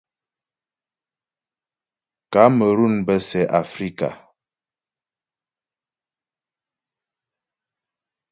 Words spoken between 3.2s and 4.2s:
sɛ Afrika.